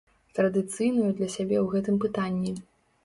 [0.37, 2.57] Традыцыйную для сябе ў гэтым пытанні.